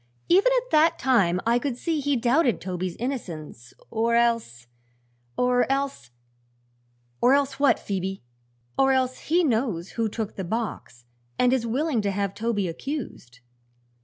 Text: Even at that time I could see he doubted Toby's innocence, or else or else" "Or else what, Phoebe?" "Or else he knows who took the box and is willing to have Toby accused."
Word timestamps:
Even 0.29 0.51
at 0.57 0.71
that 0.71 0.97
time 0.97 1.39
I 1.45 1.59
could 1.59 1.77
see 1.77 1.99
he 1.99 2.15
doubted 2.15 2.59
Toby's 2.59 2.95
innocence, 2.95 3.71
or 3.91 4.15
else 4.15 4.65
or 5.37 5.71
else" 5.71 6.09
"Or 7.21 7.35
else 7.35 7.59
what, 7.59 7.77
Phoebe?" 7.77 8.23
"Or 8.79 8.93
else 8.93 9.19
he 9.19 9.43
knows 9.43 9.89
who 9.91 10.09
took 10.09 10.37
the 10.37 10.43
box 10.43 11.05
and 11.37 11.53
is 11.53 11.67
willing 11.67 12.01
to 12.01 12.09
have 12.09 12.33
Toby 12.33 12.67
accused." 12.67 13.41